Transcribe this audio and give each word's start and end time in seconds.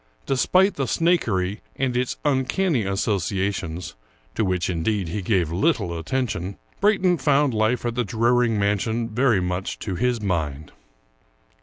Despite 0.25 0.73
the 0.77 0.87
Snakery 0.87 1.59
and 1.75 1.95
its 1.95 2.17
uncanny 2.25 2.85
associa 2.85 3.53
tions— 3.53 3.93
^to 4.35 4.43
which, 4.43 4.67
indeed, 4.67 5.09
he 5.09 5.21
gave 5.21 5.51
little 5.51 5.95
attention— 5.95 6.57
Brayton 6.81 7.17
found 7.19 7.53
life 7.53 7.85
at 7.85 7.93
the 7.93 8.03
Druring 8.03 8.57
mansion 8.57 9.09
very 9.09 9.39
much 9.41 9.77
to 9.77 9.93
his 9.93 10.19
mind. 10.19 10.71